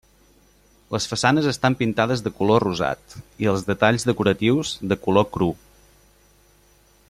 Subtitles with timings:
[0.95, 3.15] Les façanes estan pintades de color rosat,
[3.45, 5.51] i els detalls decoratius de color cru.